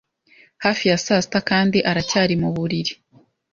Hafi 0.63 0.85
ya 0.89 0.97
saa 1.05 1.21
sita 1.23 1.39
kandi 1.49 1.77
aracyari 1.89 2.35
mu 2.41 2.49
buriri. 2.55 2.93